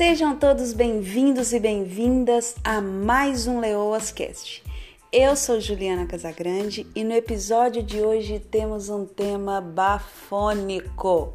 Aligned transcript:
Sejam 0.00 0.34
todos 0.34 0.72
bem-vindos 0.72 1.52
e 1.52 1.60
bem-vindas 1.60 2.56
a 2.64 2.80
mais 2.80 3.46
um 3.46 3.60
Leoas 3.60 4.10
Cast. 4.10 4.64
Eu 5.12 5.36
sou 5.36 5.60
Juliana 5.60 6.06
Casagrande 6.06 6.86
e 6.94 7.04
no 7.04 7.12
episódio 7.12 7.82
de 7.82 8.00
hoje 8.00 8.40
temos 8.40 8.88
um 8.88 9.04
tema 9.04 9.60
bafônico. 9.60 11.34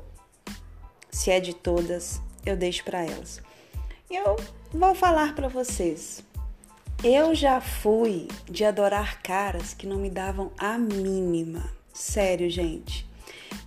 Se 1.11 1.29
é 1.29 1.39
de 1.39 1.53
todas, 1.53 2.19
eu 2.43 2.57
deixo 2.57 2.83
para 2.83 3.03
elas. 3.03 3.39
Eu 4.09 4.35
vou 4.73 4.95
falar 4.95 5.35
para 5.35 5.47
vocês. 5.47 6.23
Eu 7.03 7.35
já 7.35 7.61
fui 7.61 8.27
de 8.49 8.65
adorar 8.65 9.21
caras 9.21 9.75
que 9.75 9.85
não 9.85 9.97
me 9.97 10.09
davam 10.09 10.51
a 10.57 10.75
mínima. 10.75 11.71
Sério, 11.93 12.49
gente. 12.49 13.07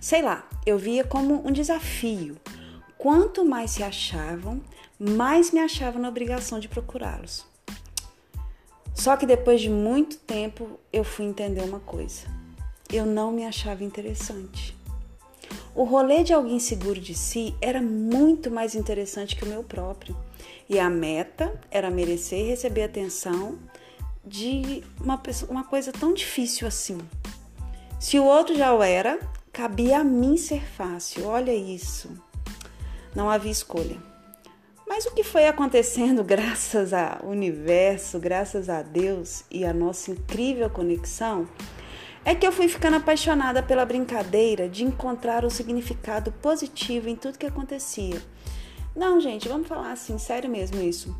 Sei 0.01 0.21
lá, 0.21 0.45
eu 0.65 0.77
via 0.77 1.05
como 1.05 1.47
um 1.47 1.53
desafio. 1.53 2.35
Quanto 2.97 3.45
mais 3.45 3.71
se 3.71 3.81
achavam, 3.81 4.61
mais 4.99 5.51
me 5.51 5.61
achava 5.61 5.97
na 5.97 6.09
obrigação 6.09 6.59
de 6.59 6.67
procurá-los. 6.67 7.45
Só 8.93 9.15
que 9.15 9.25
depois 9.25 9.61
de 9.61 9.69
muito 9.69 10.17
tempo 10.17 10.77
eu 10.91 11.05
fui 11.05 11.25
entender 11.25 11.61
uma 11.61 11.79
coisa. 11.79 12.27
Eu 12.91 13.05
não 13.05 13.31
me 13.31 13.45
achava 13.45 13.83
interessante. 13.83 14.77
O 15.73 15.85
rolê 15.85 16.23
de 16.23 16.33
alguém 16.33 16.59
seguro 16.59 16.99
de 16.99 17.15
si 17.15 17.55
era 17.61 17.81
muito 17.81 18.51
mais 18.51 18.75
interessante 18.75 19.37
que 19.37 19.45
o 19.45 19.47
meu 19.47 19.63
próprio. 19.63 20.17
E 20.67 20.77
a 20.77 20.89
meta 20.89 21.57
era 21.71 21.89
merecer 21.89 22.39
e 22.39 22.49
receber 22.49 22.83
atenção 22.83 23.57
de 24.25 24.83
uma, 24.99 25.17
pessoa, 25.17 25.49
uma 25.49 25.63
coisa 25.63 25.93
tão 25.93 26.13
difícil 26.13 26.67
assim. 26.67 26.97
Se 27.99 28.19
o 28.19 28.25
outro 28.25 28.55
já 28.55 28.73
o 28.73 28.83
era, 28.83 29.17
cabia 29.53 29.99
a 29.99 30.03
mim 30.03 30.35
ser 30.35 30.63
fácil. 30.63 31.25
Olha 31.25 31.55
isso. 31.55 32.11
Não 33.15 33.29
havia 33.29 33.51
escolha. 33.51 34.08
Mas 34.89 35.05
o 35.05 35.11
que 35.11 35.23
foi 35.23 35.47
acontecendo 35.47 36.23
graças 36.25 36.93
ao 36.93 37.27
universo, 37.27 38.19
graças 38.19 38.67
a 38.69 38.81
Deus 38.81 39.43
e 39.51 39.63
a 39.63 39.71
nossa 39.71 40.09
incrível 40.09 40.67
conexão, 40.67 41.47
é 42.25 42.33
que 42.33 42.45
eu 42.45 42.51
fui 42.51 42.67
ficando 42.67 42.97
apaixonada 42.97 43.61
pela 43.61 43.85
brincadeira 43.85 44.67
de 44.67 44.83
encontrar 44.83 45.45
o 45.45 45.49
significado 45.51 46.31
positivo 46.31 47.07
em 47.07 47.15
tudo 47.15 47.37
que 47.37 47.45
acontecia. 47.45 48.19
Não, 48.95 49.21
gente, 49.21 49.47
vamos 49.47 49.67
falar 49.67 49.91
assim, 49.91 50.17
sério 50.17 50.49
mesmo 50.49 50.81
isso. 50.81 51.15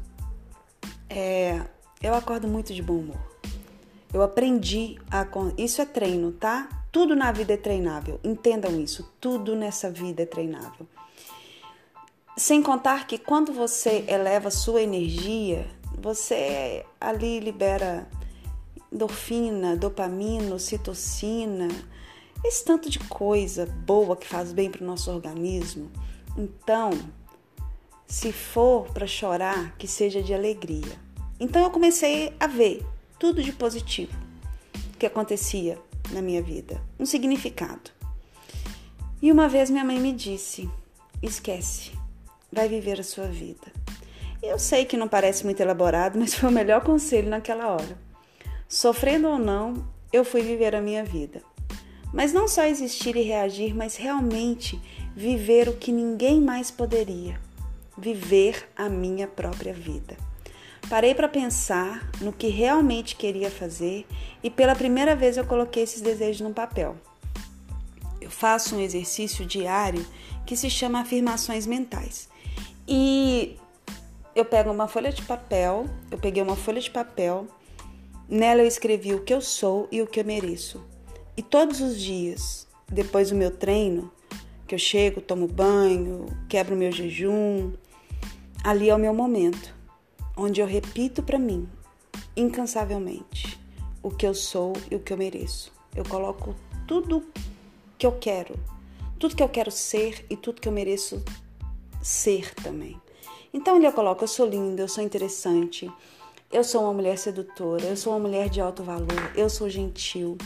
É, 1.08 1.62
eu 2.02 2.16
acordo 2.16 2.48
muito 2.48 2.74
de 2.74 2.82
bom 2.82 2.98
humor. 2.98 3.30
Eu 4.12 4.24
aprendi 4.24 4.98
a. 5.12 5.26
Isso 5.56 5.80
é 5.80 5.86
treino, 5.86 6.32
tá? 6.32 6.68
Tudo 6.92 7.16
na 7.16 7.32
vida 7.32 7.54
é 7.54 7.58
treinável. 7.58 8.20
Entendam 8.24 8.80
isso. 8.80 9.14
Tudo 9.22 9.56
nessa 9.56 9.92
vida 9.92 10.24
é 10.24 10.26
treinável. 10.26 10.88
Sem 12.40 12.64
contar 12.64 13.06
que 13.06 13.18
quando 13.18 13.52
você 13.52 14.06
eleva 14.08 14.50
sua 14.50 14.82
energia, 14.82 15.70
você 16.02 16.86
ali 17.00 17.38
libera 17.42 18.08
endorfina, 18.90 19.76
dopamina, 19.76 20.58
citocina, 20.58 21.68
esse 22.42 22.64
tanto 22.64 22.90
de 22.90 22.98
coisa 22.98 23.66
boa 23.66 24.16
que 24.16 24.26
faz 24.26 24.54
bem 24.54 24.72
para 24.72 24.82
o 24.82 24.88
nosso 24.88 25.12
organismo. 25.12 25.92
Então, 26.38 26.92
se 28.08 28.32
for 28.32 28.88
para 28.94 29.06
chorar, 29.06 29.76
que 29.78 29.86
seja 29.86 30.24
de 30.24 30.34
alegria. 30.34 30.98
Então 31.42 31.62
eu 31.62 31.70
comecei 31.70 32.34
a 32.40 32.48
ver 32.48 32.86
tudo 33.20 33.44
de 33.44 33.52
positivo 33.52 34.18
que 34.98 35.06
acontecia 35.06 35.78
na 36.12 36.22
minha 36.22 36.42
vida, 36.42 36.82
um 36.98 37.06
significado. 37.06 37.92
E 39.22 39.30
uma 39.30 39.50
vez 39.50 39.70
minha 39.70 39.84
mãe 39.84 40.00
me 40.00 40.14
disse: 40.14 40.70
esquece, 41.22 41.99
vai 42.52 42.68
viver 42.68 43.00
a 43.00 43.04
sua 43.04 43.28
vida. 43.28 43.72
Eu 44.42 44.58
sei 44.58 44.86
que 44.86 44.98
não 44.98 45.08
parece 45.08 45.44
muito 45.44 45.60
elaborado, 45.60 46.18
mas 46.18 46.34
foi 46.34 46.50
o 46.50 46.54
melhor 46.54 46.82
conselho 46.82 47.30
naquela 47.30 47.68
hora. 47.68 47.98
Sofrendo 48.68 49.28
ou 49.28 49.38
não, 49.38 49.88
eu 50.14 50.24
fui 50.24 50.42
viver 50.42 50.76
a 50.76 50.82
minha 50.82 51.04
vida. 51.04 51.42
Mas 52.14 52.34
não 52.34 52.48
só 52.48 52.64
existir 52.64 53.16
e 53.16 53.22
reagir, 53.22 53.76
mas 53.76 53.96
realmente 53.96 54.80
viver 55.16 55.68
o 55.70 55.76
que 55.76 55.92
ninguém 55.92 56.42
mais 56.42 56.72
poderia: 56.72 57.40
viver 57.98 58.68
a 58.76 58.90
minha 58.90 59.28
própria 59.28 59.74
vida. 59.74 60.18
Parei 60.90 61.14
para 61.14 61.28
pensar 61.28 62.10
no 62.20 62.34
que 62.34 62.48
realmente 62.48 63.16
queria 63.16 63.52
fazer 63.52 64.08
e 64.42 64.50
pela 64.50 64.76
primeira 64.76 65.16
vez 65.16 65.38
eu 65.38 65.46
coloquei 65.46 65.84
esses 65.84 66.02
desejos 66.02 66.42
no 66.42 66.54
papel. 66.54 66.96
Faço 68.30 68.76
um 68.76 68.80
exercício 68.80 69.46
diário 69.46 70.06
que 70.46 70.56
se 70.56 70.70
chama 70.70 71.02
afirmações 71.02 71.66
mentais. 71.66 72.30
E 72.88 73.58
eu 74.36 74.46
pego 74.46 74.72
uma 74.72 74.88
folha 74.88 75.12
de 75.12 75.22
papel, 75.22 75.86
eu 76.10 76.18
peguei 76.18 76.42
uma 76.42 76.56
folha 76.56 76.80
de 76.80 76.90
papel, 76.90 77.48
nela 78.28 78.62
eu 78.62 78.68
escrevi 78.68 79.14
o 79.14 79.24
que 79.24 79.34
eu 79.34 79.42
sou 79.42 79.88
e 79.92 80.02
o 80.02 80.08
que 80.08 80.20
eu 80.20 80.26
mereço. 80.26 80.84
E 81.36 81.42
todos 81.42 81.82
os 81.82 82.00
dias, 82.00 82.68
depois 82.88 83.30
do 83.30 83.36
meu 83.36 83.52
treino, 83.52 84.12
que 84.68 84.76
eu 84.76 84.80
chego, 84.80 85.20
tomo 85.20 85.48
banho, 85.48 86.26
quebro 86.48 86.76
meu 86.76 86.92
jejum, 86.92 87.74
ali 88.64 88.90
é 88.90 88.96
o 88.96 89.00
meu 89.00 89.14
momento, 89.14 89.76
onde 90.38 90.62
eu 90.62 90.68
repito 90.68 91.24
para 91.24 91.40
mim, 91.40 91.68
incansavelmente, 92.36 93.60
o 94.04 94.12
que 94.12 94.26
eu 94.26 94.34
sou 94.34 94.74
e 94.90 94.96
o 94.96 95.00
que 95.00 95.12
eu 95.12 95.18
mereço. 95.18 95.74
Eu 95.96 96.04
coloco 96.06 96.56
tudo 96.88 97.26
que 98.00 98.08
eu 98.08 98.14
quero, 98.14 98.58
tudo 99.20 99.36
que 99.36 99.44
eu 99.44 99.50
quero 99.50 99.70
ser 99.70 100.26
e 100.30 100.38
tudo 100.38 100.62
que 100.62 100.70
eu 100.70 100.72
mereço 100.72 101.22
ser 102.02 102.56
também. 102.56 103.00
Então 103.54 103.76
ele 103.76 103.92
coloca: 103.92 104.24
eu 104.24 104.28
sou 104.28 104.48
linda, 104.48 104.82
eu 104.82 104.88
sou 104.88 105.04
interessante, 105.04 105.92
eu 106.50 106.64
sou 106.64 106.84
uma 106.84 106.94
mulher 106.94 107.18
sedutora, 107.18 107.84
eu 107.84 107.98
sou 107.98 108.14
uma 108.14 108.20
mulher 108.20 108.50
de 108.50 108.62
alto 108.62 108.84
valor, 108.84 109.32
eu 109.36 109.50
sou 109.50 109.70
gentil, 109.70 110.38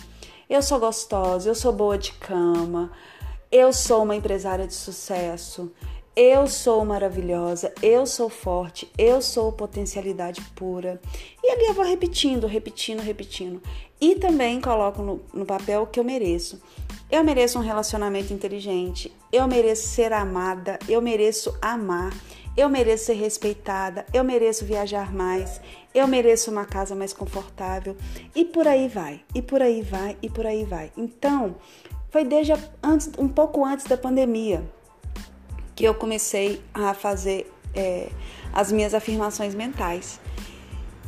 eu 0.50 0.64
sou 0.64 0.80
gostosa, 0.80 1.48
eu 1.48 1.56
sou 1.56 1.72
boa 1.72 1.98
de 1.98 2.14
cama, 2.14 2.92
eu 3.52 3.72
sou 3.72 4.02
uma 4.02 4.16
empresária 4.16 4.66
de 4.66 4.74
sucesso, 4.74 5.72
eu 6.16 6.46
sou 6.46 6.86
maravilhosa, 6.86 7.74
eu 7.82 8.06
sou 8.06 8.30
forte, 8.30 8.92
eu 8.98 9.20
sou 9.20 9.52
potencialidade 9.52 10.42
pura. 10.56 11.02
E 11.44 11.50
ali 11.50 11.66
eu 11.66 11.74
vou 11.74 11.84
repetindo, 11.84 12.46
repetindo, 12.46 13.00
repetindo. 13.00 13.60
E 14.00 14.14
também 14.16 14.62
coloco 14.62 15.02
no, 15.02 15.22
no 15.34 15.44
papel 15.44 15.82
o 15.82 15.88
que 15.88 16.00
eu 16.00 16.04
mereço. 16.04 16.62
Eu 17.10 17.24
mereço 17.24 17.58
um 17.58 17.64
relacionamento 17.64 18.32
inteligente, 18.32 19.12
eu 19.32 19.48
mereço 19.48 19.88
ser 19.88 20.14
amada, 20.14 20.78
eu 20.88 21.02
mereço 21.02 21.58
amar, 21.60 22.14
eu 22.56 22.70
mereço 22.70 23.06
ser 23.06 23.14
respeitada, 23.14 24.06
eu 24.14 24.24
mereço 24.24 24.66
viajar 24.66 25.12
mais, 25.12 25.60
eu 25.96 26.08
mereço 26.08 26.52
uma 26.52 26.66
casa 26.66 26.94
mais 26.96 27.12
confortável 27.12 27.98
e 28.36 28.46
por 28.46 28.68
aí 28.68 28.88
vai, 28.88 29.22
e 29.34 29.42
por 29.42 29.64
aí 29.64 29.82
vai, 29.82 30.16
e 30.22 30.30
por 30.30 30.46
aí 30.46 30.64
vai. 30.64 30.92
Então, 30.96 31.56
foi 32.12 32.24
desde 32.24 32.54
antes, 32.84 33.10
um 33.18 33.28
pouco 33.28 33.66
antes 33.66 33.86
da 33.86 33.98
pandemia 33.98 34.64
que 35.76 35.84
eu 35.84 35.94
comecei 35.94 36.62
a 36.74 36.94
fazer 36.94 37.52
é, 37.74 38.10
as 38.54 38.72
minhas 38.72 38.94
afirmações 38.94 39.56
mentais. 39.56 40.20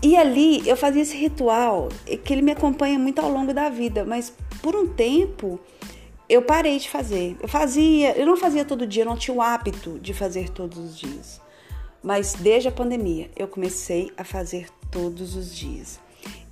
E 0.01 0.15
ali 0.15 0.67
eu 0.67 0.75
fazia 0.75 1.01
esse 1.01 1.15
ritual 1.15 1.89
que 2.23 2.33
ele 2.33 2.41
me 2.41 2.51
acompanha 2.51 2.99
muito 2.99 3.19
ao 3.19 3.29
longo 3.29 3.53
da 3.53 3.69
vida, 3.69 4.03
mas 4.05 4.33
por 4.61 4.75
um 4.75 4.87
tempo 4.87 5.59
eu 6.27 6.41
parei 6.41 6.77
de 6.79 6.89
fazer. 6.89 7.37
Eu 7.39 7.47
fazia, 7.47 8.17
eu 8.17 8.25
não 8.25 8.37
fazia 8.37 8.65
todo 8.65 8.85
dia, 8.85 9.03
eu 9.03 9.07
não 9.07 9.17
tinha 9.17 9.35
o 9.35 9.41
hábito 9.41 9.99
de 9.99 10.13
fazer 10.13 10.49
todos 10.49 10.77
os 10.77 10.97
dias. 10.97 11.41
Mas 12.03 12.33
desde 12.33 12.67
a 12.67 12.71
pandemia 12.71 13.31
eu 13.35 13.47
comecei 13.47 14.11
a 14.17 14.23
fazer 14.23 14.67
todos 14.91 15.35
os 15.35 15.55
dias. 15.55 15.99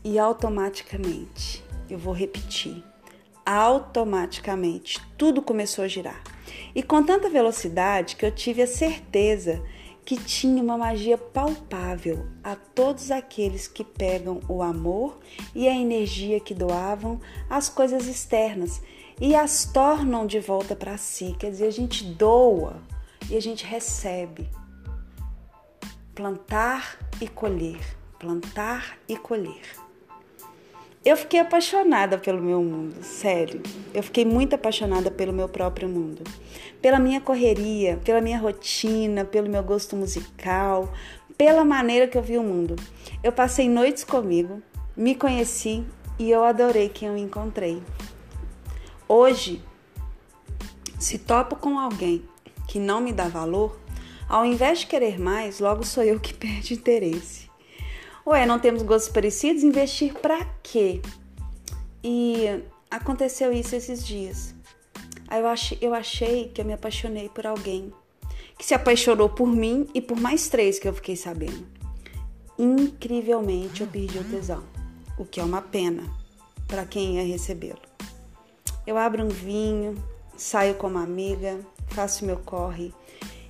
E 0.03 0.17
automaticamente, 0.19 1.63
eu 1.89 1.97
vou 1.97 2.13
repetir, 2.13 2.83
automaticamente 3.45 5.01
tudo 5.17 5.41
começou 5.41 5.83
a 5.85 5.87
girar. 5.87 6.21
E 6.75 6.81
com 6.81 7.03
tanta 7.03 7.29
velocidade 7.29 8.15
que 8.15 8.25
eu 8.25 8.31
tive 8.31 8.61
a 8.61 8.67
certeza 8.67 9.63
que 10.05 10.17
tinha 10.17 10.61
uma 10.61 10.77
magia 10.77 11.17
palpável 11.17 12.27
a 12.43 12.55
todos 12.55 13.09
aqueles 13.09 13.67
que 13.67 13.83
pegam 13.83 14.41
o 14.49 14.61
amor 14.61 15.19
e 15.55 15.67
a 15.67 15.73
energia 15.73 16.39
que 16.39 16.53
doavam 16.53 17.21
às 17.49 17.69
coisas 17.69 18.07
externas 18.07 18.81
e 19.19 19.35
as 19.35 19.65
tornam 19.65 20.25
de 20.25 20.39
volta 20.39 20.75
para 20.75 20.97
si. 20.97 21.35
Quer 21.39 21.51
dizer, 21.51 21.67
a 21.67 21.71
gente 21.71 22.03
doa 22.03 22.81
e 23.29 23.37
a 23.37 23.41
gente 23.41 23.65
recebe. 23.65 24.49
Plantar 26.13 26.99
e 27.21 27.27
colher, 27.27 27.81
plantar 28.19 28.97
e 29.07 29.15
colher. 29.15 29.82
Eu 31.05 31.17
fiquei 31.17 31.39
apaixonada 31.39 32.17
pelo 32.17 32.41
meu 32.41 32.63
mundo, 32.63 33.03
sério. 33.03 33.61
Eu 33.93 34.01
fiquei 34.01 34.23
muito 34.23 34.55
apaixonada 34.55 35.11
pelo 35.11 35.33
meu 35.33 35.49
próprio 35.49 35.89
mundo. 35.89 36.23
Pela 36.81 36.97
minha 36.97 37.19
correria, 37.19 37.99
pela 38.05 38.21
minha 38.21 38.39
rotina, 38.39 39.25
pelo 39.25 39.49
meu 39.49 39.61
gosto 39.61 39.97
musical, 39.97 40.93
pela 41.37 41.65
maneira 41.65 42.07
que 42.07 42.17
eu 42.17 42.21
vi 42.21 42.37
o 42.37 42.43
mundo. 42.43 42.75
Eu 43.21 43.33
passei 43.33 43.67
noites 43.67 44.05
comigo, 44.05 44.61
me 44.95 45.13
conheci 45.13 45.83
e 46.17 46.31
eu 46.31 46.43
adorei 46.43 46.87
quem 46.87 47.09
eu 47.09 47.17
encontrei. 47.17 47.83
Hoje, 49.07 49.61
se 50.97 51.17
topo 51.17 51.57
com 51.57 51.77
alguém 51.77 52.23
que 52.67 52.79
não 52.79 53.01
me 53.01 53.11
dá 53.11 53.27
valor, 53.27 53.77
Ao 54.33 54.45
invés 54.45 54.79
de 54.79 54.87
querer 54.87 55.19
mais, 55.19 55.59
logo 55.59 55.83
sou 55.83 56.03
eu 56.03 56.19
que 56.19 56.33
perde 56.33 56.73
interesse. 56.73 57.49
Ué, 58.25 58.45
não 58.45 58.57
temos 58.57 58.83
gostos 58.83 59.11
parecidos? 59.11 59.63
Investir 59.63 60.13
para 60.13 60.45
quê? 60.63 61.01
E 62.01 62.63
aconteceu 62.89 63.51
isso 63.51 63.75
esses 63.75 64.05
dias. 64.05 64.55
Aí 65.27 65.41
eu 65.41 65.47
achei, 65.47 65.77
eu 65.81 65.93
achei 65.93 66.47
que 66.47 66.61
eu 66.61 66.65
me 66.65 66.71
apaixonei 66.71 67.27
por 67.27 67.45
alguém 67.45 67.91
que 68.57 68.65
se 68.65 68.73
apaixonou 68.73 69.27
por 69.27 69.47
mim 69.47 69.89
e 69.93 69.99
por 69.99 70.17
mais 70.17 70.47
três 70.47 70.79
que 70.79 70.87
eu 70.87 70.93
fiquei 70.93 71.17
sabendo. 71.17 71.67
Incrivelmente 72.57 73.81
eu 73.81 73.87
perdi 73.87 74.19
o 74.19 74.23
tesão, 74.23 74.63
o 75.17 75.25
que 75.25 75.41
é 75.41 75.43
uma 75.43 75.61
pena 75.61 76.03
para 76.65 76.85
quem 76.85 77.15
ia 77.17 77.25
recebê-lo. 77.25 77.81
Eu 78.87 78.97
abro 78.97 79.25
um 79.25 79.29
vinho, 79.29 80.01
saio 80.37 80.75
com 80.75 80.87
uma 80.87 81.03
amiga, 81.03 81.59
faço 81.89 82.25
meu 82.25 82.37
corre 82.37 82.93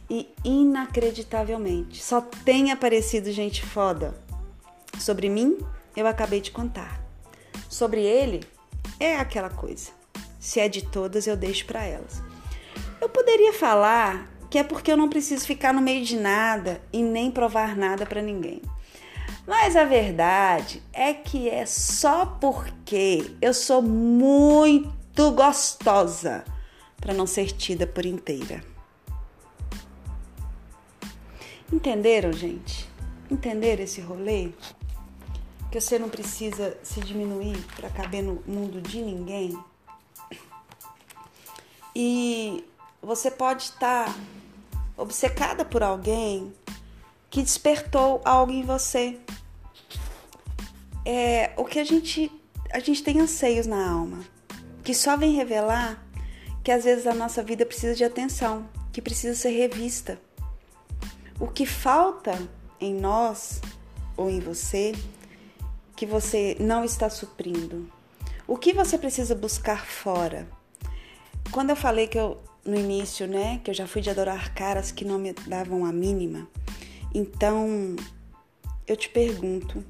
e 0.09 0.27
inacreditavelmente 0.43 2.03
só 2.03 2.21
tem 2.21 2.71
aparecido 2.71 3.31
gente 3.31 3.63
foda. 3.63 4.22
Sobre 5.03 5.27
mim, 5.27 5.57
eu 5.97 6.07
acabei 6.07 6.39
de 6.39 6.49
contar. 6.49 7.03
Sobre 7.67 7.99
ele, 7.99 8.41
é 8.97 9.17
aquela 9.17 9.49
coisa. 9.49 9.91
Se 10.39 10.61
é 10.61 10.69
de 10.69 10.81
todas, 10.81 11.27
eu 11.27 11.35
deixo 11.35 11.65
para 11.65 11.83
elas. 11.83 12.23
Eu 13.01 13.09
poderia 13.09 13.51
falar 13.51 14.31
que 14.49 14.57
é 14.57 14.63
porque 14.63 14.89
eu 14.89 14.95
não 14.95 15.09
preciso 15.09 15.45
ficar 15.45 15.73
no 15.73 15.81
meio 15.81 16.05
de 16.05 16.15
nada 16.15 16.81
e 16.93 17.03
nem 17.03 17.29
provar 17.29 17.75
nada 17.75 18.05
para 18.05 18.21
ninguém. 18.21 18.61
Mas 19.45 19.75
a 19.75 19.83
verdade 19.83 20.81
é 20.93 21.13
que 21.13 21.49
é 21.49 21.65
só 21.65 22.25
porque 22.25 23.35
eu 23.41 23.53
sou 23.53 23.81
muito 23.81 25.31
gostosa 25.31 26.45
para 26.95 27.13
não 27.13 27.27
ser 27.27 27.51
tida 27.51 27.85
por 27.85 28.05
inteira. 28.05 28.63
Entenderam, 31.69 32.31
gente? 32.31 32.89
Entenderam 33.29 33.83
esse 33.83 33.99
rolê? 33.99 34.51
Que 35.73 35.81
você 35.81 35.97
não 35.97 36.07
precisa 36.07 36.77
se 36.83 36.99
diminuir 36.99 37.57
para 37.75 37.89
caber 37.89 38.21
no 38.21 38.43
mundo 38.45 38.79
de 38.79 39.01
ninguém? 39.01 39.57
E 41.95 42.63
você 43.01 43.31
pode 43.31 43.63
estar 43.63 44.15
obcecada 44.95 45.65
por 45.65 45.81
alguém 45.81 46.53
que 47.27 47.41
despertou 47.41 48.21
algo 48.23 48.51
em 48.51 48.61
você. 48.61 49.19
É 51.03 51.53
o 51.57 51.65
que 51.65 51.79
a 51.79 51.83
gente 51.83 52.31
a 52.71 52.77
gente 52.77 53.01
tem 53.01 53.19
anseios 53.19 53.65
na 53.65 53.89
alma, 53.93 54.23
que 54.83 54.93
só 54.93 55.17
vem 55.17 55.33
revelar 55.33 56.05
que 56.63 56.71
às 56.71 56.83
vezes 56.83 57.07
a 57.07 57.15
nossa 57.15 57.41
vida 57.41 57.65
precisa 57.65 57.95
de 57.95 58.03
atenção, 58.03 58.69
que 58.91 59.01
precisa 59.01 59.33
ser 59.33 59.49
revista. 59.49 60.21
O 61.39 61.47
que 61.47 61.65
falta 61.65 62.39
em 62.79 62.93
nós 62.93 63.59
ou 64.15 64.29
em 64.29 64.39
você 64.39 64.93
que 65.95 66.05
você 66.05 66.55
não 66.59 66.83
está 66.83 67.09
suprindo? 67.09 67.87
O 68.47 68.57
que 68.57 68.73
você 68.73 68.97
precisa 68.97 69.35
buscar 69.35 69.85
fora? 69.85 70.47
Quando 71.51 71.69
eu 71.69 71.75
falei 71.75 72.07
que 72.07 72.17
eu 72.17 72.37
no 72.65 72.75
início, 72.75 73.27
né, 73.27 73.59
que 73.63 73.69
eu 73.69 73.75
já 73.75 73.85
fui 73.85 74.01
de 74.01 74.09
adorar 74.09 74.53
caras 74.53 74.91
que 74.91 75.03
não 75.03 75.19
me 75.19 75.33
davam 75.33 75.85
a 75.85 75.91
mínima, 75.91 76.47
então, 77.13 77.95
eu 78.87 78.97
te 78.97 79.07
pergunto: 79.07 79.83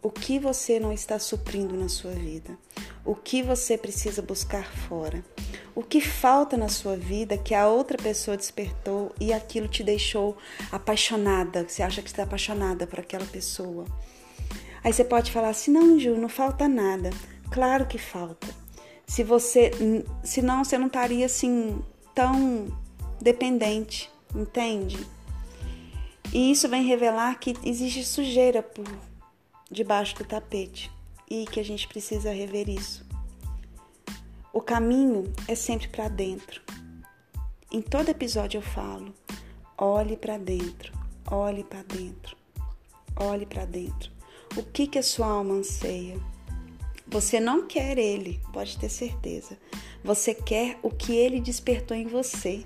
o 0.00 0.10
que 0.10 0.38
você 0.38 0.78
não 0.78 0.92
está 0.92 1.18
suprindo 1.18 1.76
na 1.76 1.88
sua 1.88 2.12
vida? 2.12 2.56
O 3.04 3.14
que 3.14 3.42
você 3.42 3.76
precisa 3.76 4.22
buscar 4.22 4.72
fora? 4.88 5.24
O 5.74 5.82
que 5.82 6.00
falta 6.00 6.56
na 6.56 6.68
sua 6.68 6.96
vida 6.96 7.36
que 7.36 7.54
a 7.54 7.66
outra 7.66 7.98
pessoa 7.98 8.36
despertou 8.36 9.12
e 9.18 9.32
aquilo 9.32 9.66
te 9.66 9.82
deixou 9.82 10.36
apaixonada? 10.70 11.66
Você 11.68 11.82
acha 11.82 12.02
que 12.02 12.08
está 12.08 12.22
apaixonada 12.22 12.86
por 12.86 13.00
aquela 13.00 13.26
pessoa? 13.26 13.84
Aí 14.82 14.92
você 14.92 15.04
pode 15.04 15.30
falar 15.30 15.50
assim: 15.50 15.70
não, 15.70 15.98
Ju, 15.98 16.16
não 16.16 16.28
falta 16.28 16.68
nada. 16.68 17.10
Claro 17.50 17.86
que 17.86 17.98
falta. 17.98 18.46
Se 19.06 19.24
você, 19.24 19.70
senão 20.22 20.64
você 20.64 20.78
não 20.78 20.86
estaria 20.86 21.26
assim 21.26 21.82
tão 22.14 22.68
dependente, 23.20 24.10
entende? 24.34 25.04
E 26.32 26.52
isso 26.52 26.68
vem 26.68 26.84
revelar 26.84 27.38
que 27.38 27.56
existe 27.64 28.04
sujeira 28.04 28.62
por 28.62 28.86
debaixo 29.70 30.16
do 30.16 30.24
tapete 30.24 30.90
e 31.28 31.44
que 31.44 31.58
a 31.58 31.64
gente 31.64 31.88
precisa 31.88 32.32
rever 32.32 32.68
isso. 32.68 33.04
O 34.52 34.60
caminho 34.60 35.32
é 35.46 35.54
sempre 35.54 35.88
para 35.88 36.08
dentro. 36.08 36.62
Em 37.70 37.82
todo 37.82 38.08
episódio 38.08 38.58
eu 38.58 38.62
falo: 38.62 39.12
olhe 39.76 40.16
para 40.16 40.38
dentro, 40.38 40.92
olhe 41.30 41.64
para 41.64 41.82
dentro, 41.82 42.36
olhe 43.16 43.46
para 43.46 43.64
dentro. 43.64 44.19
O 44.56 44.64
que 44.64 44.86
que 44.88 44.98
a 44.98 45.02
sua 45.02 45.28
alma 45.28 45.54
anseia? 45.54 46.18
Você 47.06 47.38
não 47.38 47.66
quer 47.66 47.98
ele, 47.98 48.40
pode 48.52 48.76
ter 48.78 48.88
certeza. 48.88 49.56
Você 50.02 50.34
quer 50.34 50.78
o 50.82 50.90
que 50.90 51.14
ele 51.14 51.40
despertou 51.40 51.96
em 51.96 52.06
você. 52.06 52.64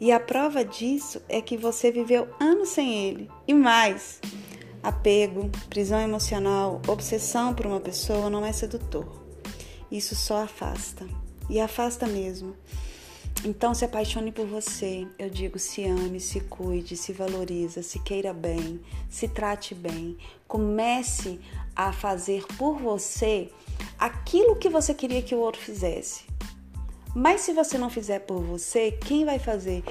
E 0.00 0.12
a 0.12 0.20
prova 0.20 0.64
disso 0.64 1.20
é 1.28 1.40
que 1.40 1.56
você 1.56 1.90
viveu 1.90 2.28
anos 2.38 2.68
sem 2.68 3.08
ele. 3.08 3.28
E 3.48 3.54
mais, 3.54 4.20
apego, 4.80 5.50
prisão 5.68 6.00
emocional, 6.00 6.80
obsessão 6.86 7.52
por 7.52 7.66
uma 7.66 7.80
pessoa 7.80 8.30
não 8.30 8.44
é 8.44 8.52
sedutor. 8.52 9.20
Isso 9.90 10.14
só 10.14 10.42
afasta. 10.42 11.04
E 11.50 11.58
afasta 11.58 12.06
mesmo. 12.06 12.54
Então 13.44 13.72
se 13.72 13.84
apaixone 13.84 14.32
por 14.32 14.46
você. 14.46 15.06
Eu 15.18 15.30
digo, 15.30 15.58
se 15.58 15.84
ame, 15.84 16.18
se 16.18 16.40
cuide, 16.40 16.96
se 16.96 17.12
valoriza, 17.12 17.82
se 17.82 17.98
queira 18.00 18.32
bem, 18.32 18.80
se 19.08 19.28
trate 19.28 19.74
bem. 19.74 20.16
Comece 20.46 21.40
a 21.74 21.92
fazer 21.92 22.44
por 22.56 22.78
você 22.78 23.50
aquilo 23.98 24.56
que 24.56 24.68
você 24.68 24.92
queria 24.92 25.22
que 25.22 25.34
o 25.34 25.38
outro 25.38 25.60
fizesse. 25.60 26.24
Mas 27.14 27.42
se 27.42 27.52
você 27.52 27.78
não 27.78 27.88
fizer 27.88 28.20
por 28.20 28.42
você, 28.42 28.92
quem 28.92 29.24
vai 29.24 29.38
fazer? 29.38 29.82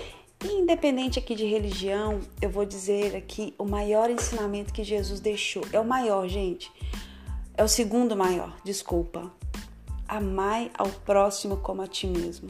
Independente 0.43 1.17
aqui 1.17 1.33
de 1.33 1.45
religião, 1.45 2.19
eu 2.41 2.49
vou 2.49 2.65
dizer 2.65 3.15
aqui 3.15 3.55
o 3.57 3.65
maior 3.65 4.09
ensinamento 4.09 4.73
que 4.73 4.83
Jesus 4.83 5.19
deixou. 5.19 5.63
É 5.73 5.79
o 5.79 5.85
maior, 5.85 6.27
gente. 6.27 6.71
É 7.55 7.63
o 7.63 7.67
segundo 7.67 8.15
maior, 8.15 8.55
desculpa. 8.63 9.31
Amai 10.07 10.69
ao 10.77 10.87
próximo 10.87 11.57
como 11.57 11.81
a 11.81 11.87
ti 11.87 12.05
mesmo. 12.05 12.49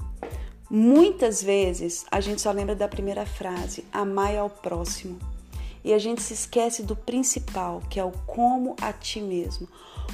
Muitas 0.69 1.41
vezes 1.41 2.05
a 2.11 2.19
gente 2.19 2.41
só 2.41 2.51
lembra 2.51 2.75
da 2.75 2.87
primeira 2.87 3.25
frase, 3.25 3.85
amai 3.91 4.37
ao 4.37 4.49
próximo. 4.49 5.17
E 5.83 5.93
a 5.93 5.97
gente 5.97 6.21
se 6.21 6.33
esquece 6.33 6.83
do 6.83 6.95
principal, 6.95 7.81
que 7.89 7.99
é 7.99 8.03
o 8.03 8.11
como 8.25 8.75
a 8.81 8.91
ti 8.91 9.21
mesmo. 9.21 9.67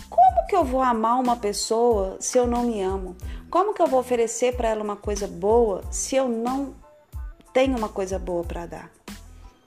Como 0.10 0.48
que 0.48 0.56
eu 0.56 0.64
vou 0.64 0.82
amar 0.82 1.20
uma 1.20 1.36
pessoa 1.36 2.18
se 2.20 2.38
eu 2.38 2.46
não 2.46 2.64
me 2.66 2.82
amo? 2.82 3.16
Como 3.50 3.74
que 3.74 3.82
eu 3.82 3.88
vou 3.88 4.00
oferecer 4.00 4.56
para 4.56 4.70
ela 4.70 4.84
uma 4.84 4.96
coisa 4.96 5.28
boa 5.28 5.82
se 5.90 6.16
eu 6.16 6.30
não 6.30 6.76
tenho 7.52 7.76
uma 7.76 7.90
coisa 7.90 8.20
boa 8.20 8.44
para 8.44 8.68
dar? 8.68 8.92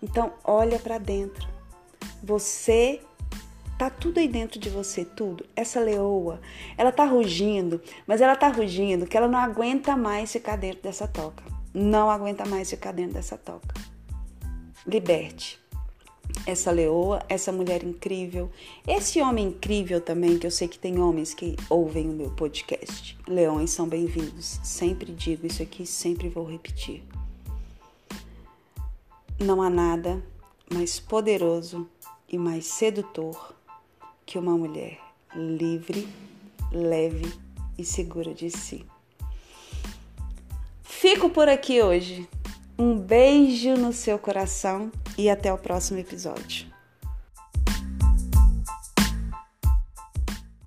Então, 0.00 0.32
olha 0.44 0.78
para 0.78 0.98
dentro. 0.98 1.48
Você 2.22 3.00
tá 3.78 3.90
tudo 3.90 4.18
aí 4.18 4.28
dentro 4.28 4.58
de 4.58 4.68
você, 4.68 5.04
tudo. 5.04 5.44
Essa 5.54 5.80
leoa, 5.80 6.40
ela 6.76 6.92
tá 6.92 7.04
rugindo, 7.04 7.80
mas 8.06 8.20
ela 8.20 8.36
tá 8.36 8.48
rugindo 8.48 9.06
que 9.06 9.16
ela 9.16 9.28
não 9.28 9.38
aguenta 9.38 9.96
mais 9.96 10.32
ficar 10.32 10.56
dentro 10.56 10.82
dessa 10.82 11.06
toca. 11.06 11.44
Não 11.72 12.10
aguenta 12.10 12.44
mais 12.46 12.70
ficar 12.70 12.92
dentro 12.92 13.14
dessa 13.14 13.36
toca. 13.36 13.74
Liberte 14.86 15.60
essa 16.44 16.70
leoa, 16.70 17.24
essa 17.28 17.50
mulher 17.50 17.82
incrível, 17.82 18.50
esse 18.86 19.20
homem 19.20 19.48
incrível 19.48 20.00
também, 20.00 20.38
que 20.38 20.46
eu 20.46 20.50
sei 20.50 20.68
que 20.68 20.78
tem 20.78 20.98
homens 20.98 21.34
que 21.34 21.56
ouvem 21.68 22.08
o 22.08 22.12
meu 22.12 22.30
podcast. 22.30 23.18
Leões 23.26 23.70
são 23.70 23.88
bem-vindos. 23.88 24.60
Sempre 24.62 25.12
digo 25.12 25.46
isso 25.46 25.62
aqui, 25.62 25.86
sempre 25.86 26.28
vou 26.28 26.44
repetir. 26.44 27.02
Não 29.38 29.60
há 29.60 29.70
nada 29.70 30.22
mais 30.72 31.00
poderoso 31.00 31.88
e 32.28 32.38
mais 32.38 32.66
sedutor 32.66 33.55
que 34.26 34.38
uma 34.38 34.56
mulher 34.56 34.98
livre, 35.34 36.06
leve 36.72 37.32
e 37.78 37.84
segura 37.84 38.34
de 38.34 38.50
si. 38.50 38.84
Fico 40.82 41.30
por 41.30 41.48
aqui 41.48 41.80
hoje. 41.80 42.28
Um 42.76 42.98
beijo 42.98 43.74
no 43.76 43.92
seu 43.92 44.18
coração 44.18 44.90
e 45.16 45.30
até 45.30 45.52
o 45.52 45.56
próximo 45.56 46.00
episódio. 46.00 46.75